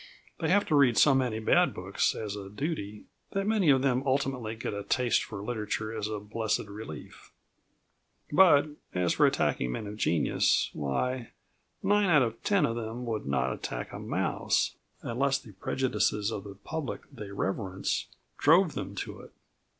They 0.39 0.49
have 0.49 0.65
to 0.65 0.73
read 0.75 0.97
so 0.97 1.13
many 1.13 1.37
bad 1.37 1.75
books 1.75 2.15
as 2.15 2.35
a 2.35 2.49
duty, 2.49 3.03
that 3.33 3.45
many 3.45 3.69
of 3.69 3.83
them 3.83 4.01
ultimately 4.03 4.55
get 4.55 4.73
a 4.73 4.81
taste 4.81 5.23
for 5.23 5.43
literature 5.43 5.95
as 5.95 6.07
a 6.07 6.19
blessed 6.19 6.65
relief. 6.65 7.31
But, 8.31 8.69
as 8.95 9.13
for 9.13 9.27
attacking 9.27 9.71
men 9.71 9.85
of 9.85 9.97
genius, 9.97 10.71
why, 10.73 11.33
nine 11.83 12.09
out 12.09 12.23
of 12.23 12.41
ten 12.43 12.65
of 12.65 12.75
them 12.75 13.05
would 13.05 13.27
not 13.27 13.53
attack 13.53 13.93
a 13.93 13.99
mouse, 13.99 14.75
unless 15.03 15.37
the 15.37 15.51
prejudices 15.51 16.31
of 16.31 16.45
the 16.45 16.55
public 16.55 17.01
they 17.11 17.29
reverence 17.29 18.07
drove 18.39 18.73
them 18.73 18.95
to 18.95 19.19
it. 19.19 19.31